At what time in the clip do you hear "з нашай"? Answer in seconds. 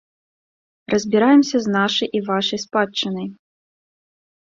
1.65-2.09